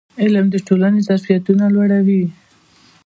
[0.21, 2.23] علم د ټولنې ظرفیتونه لوړوي.